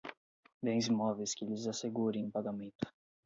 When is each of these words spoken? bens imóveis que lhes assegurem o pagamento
bens 0.63 0.87
imóveis 0.87 1.35
que 1.35 1.45
lhes 1.45 1.67
assegurem 1.67 2.25
o 2.25 2.31
pagamento 2.31 2.87